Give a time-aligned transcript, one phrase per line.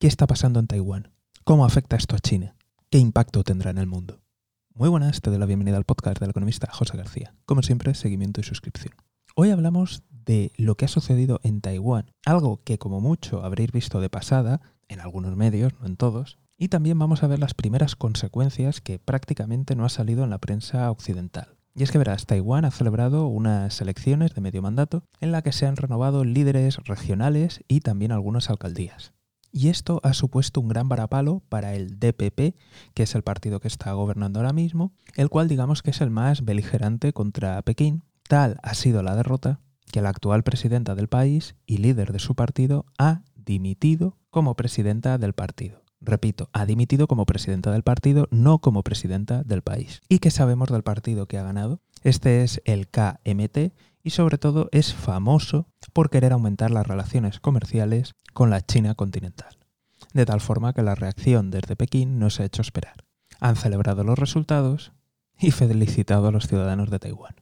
[0.00, 1.10] ¿Qué está pasando en Taiwán?
[1.42, 2.54] ¿Cómo afecta esto a China?
[2.88, 4.20] ¿Qué impacto tendrá en el mundo?
[4.72, 7.34] Muy buenas, te doy la bienvenida al podcast del economista José García.
[7.46, 8.94] Como siempre, seguimiento y suscripción.
[9.34, 14.00] Hoy hablamos de lo que ha sucedido en Taiwán, algo que como mucho habréis visto
[14.00, 17.96] de pasada, en algunos medios, no en todos, y también vamos a ver las primeras
[17.96, 21.56] consecuencias que prácticamente no ha salido en la prensa occidental.
[21.74, 25.50] Y es que verás, Taiwán ha celebrado unas elecciones de medio mandato en la que
[25.50, 29.12] se han renovado líderes regionales y también algunas alcaldías.
[29.52, 32.56] Y esto ha supuesto un gran varapalo para el DPP,
[32.94, 36.10] que es el partido que está gobernando ahora mismo, el cual digamos que es el
[36.10, 38.02] más beligerante contra Pekín.
[38.28, 39.60] Tal ha sido la derrota
[39.90, 45.18] que la actual presidenta del país y líder de su partido ha dimitido como presidenta
[45.18, 45.82] del partido.
[46.00, 50.00] Repito, ha dimitido como presidenta del partido, no como presidenta del país.
[50.08, 51.80] ¿Y qué sabemos del partido que ha ganado?
[52.08, 58.14] Este es el KMT y sobre todo es famoso por querer aumentar las relaciones comerciales
[58.32, 59.58] con la China continental.
[60.14, 63.04] De tal forma que la reacción desde Pekín no se ha hecho esperar.
[63.40, 64.92] Han celebrado los resultados
[65.38, 67.34] y felicitado a los ciudadanos de Taiwán.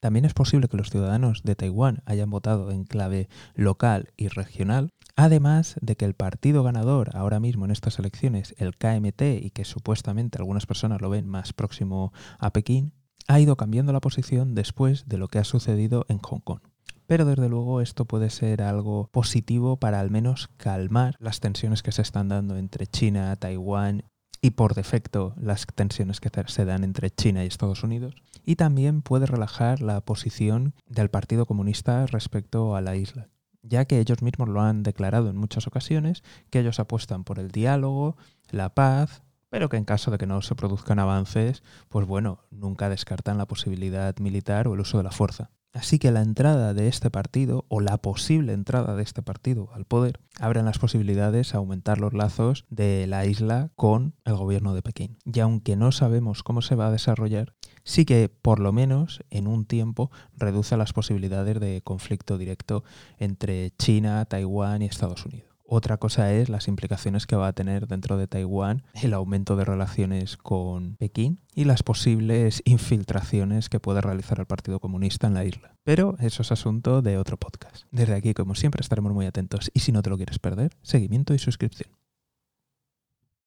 [0.00, 4.88] También es posible que los ciudadanos de Taiwán hayan votado en clave local y regional,
[5.16, 9.66] además de que el partido ganador ahora mismo en estas elecciones, el KMT, y que
[9.66, 12.94] supuestamente algunas personas lo ven más próximo a Pekín,
[13.28, 16.60] ha ido cambiando la posición después de lo que ha sucedido en Hong Kong.
[17.06, 21.92] Pero desde luego esto puede ser algo positivo para al menos calmar las tensiones que
[21.92, 24.04] se están dando entre China, Taiwán
[24.40, 29.00] y por defecto las tensiones que se dan entre China y Estados Unidos, y también
[29.00, 33.28] puede relajar la posición del Partido Comunista respecto a la isla,
[33.62, 37.52] ya que ellos mismos lo han declarado en muchas ocasiones, que ellos apuestan por el
[37.52, 38.16] diálogo,
[38.50, 42.88] la paz, pero que en caso de que no se produzcan avances, pues bueno, nunca
[42.88, 45.50] descartan la posibilidad militar o el uso de la fuerza.
[45.74, 49.84] Así que la entrada de este partido, o la posible entrada de este partido al
[49.84, 54.80] poder, abren las posibilidades a aumentar los lazos de la isla con el gobierno de
[54.80, 55.18] Pekín.
[55.26, 57.52] Y aunque no sabemos cómo se va a desarrollar,
[57.84, 62.84] sí que por lo menos en un tiempo reduce las posibilidades de conflicto directo
[63.18, 65.51] entre China, Taiwán y Estados Unidos.
[65.74, 69.64] Otra cosa es las implicaciones que va a tener dentro de Taiwán el aumento de
[69.64, 75.46] relaciones con Pekín y las posibles infiltraciones que puede realizar el Partido Comunista en la
[75.46, 75.78] isla.
[75.82, 77.86] Pero eso es asunto de otro podcast.
[77.90, 81.32] Desde aquí, como siempre, estaremos muy atentos y si no te lo quieres perder, seguimiento
[81.32, 82.01] y suscripción.